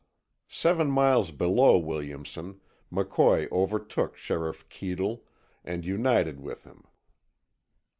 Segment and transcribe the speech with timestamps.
[0.49, 2.59] Seven miles below Williamson,
[2.91, 5.21] McCoy overtook Sheriff Keadle,
[5.63, 6.85] and united with him.